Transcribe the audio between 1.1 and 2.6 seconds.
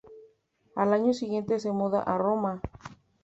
siguiente se muda a Roma.